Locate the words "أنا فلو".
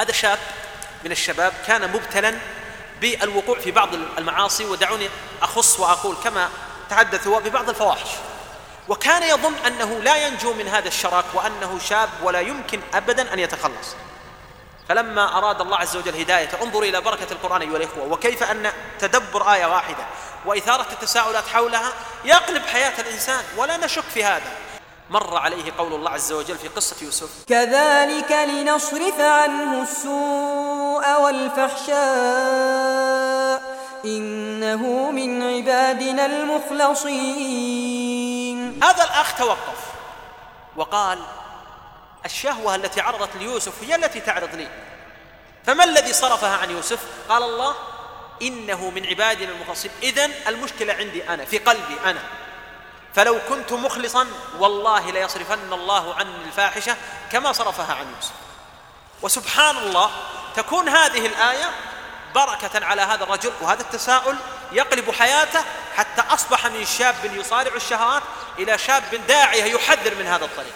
52.04-53.38